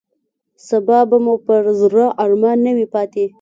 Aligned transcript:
سبا 0.67 0.99
به 1.09 1.17
مو 1.23 1.35
پر 1.45 1.63
زړه 1.81 2.05
ارمان 2.23 2.57
نه 2.65 2.71
وي 2.77 2.85
پاتې. 2.93 3.23